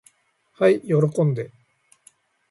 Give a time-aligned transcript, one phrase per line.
[0.53, 1.51] はい喜んで。